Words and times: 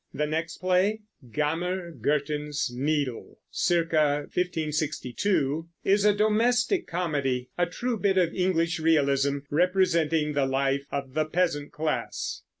The 0.15 0.25
next 0.25 0.57
play, 0.57 1.01
"Gammer 1.31 1.91
Gurton's 1.91 2.71
Needle" 2.75 3.37
(cir. 3.51 3.81
1562), 3.83 5.69
is 5.83 6.05
a 6.05 6.15
domestic 6.15 6.87
comedy, 6.87 7.51
a 7.55 7.67
true 7.67 7.99
bit 7.99 8.17
of 8.17 8.33
English 8.33 8.79
realism, 8.79 9.37
representing 9.51 10.33
the 10.33 10.47
life 10.47 10.85
of 10.91 11.13
the 11.13 11.25
peasant 11.25 11.71
class. 11.71 12.41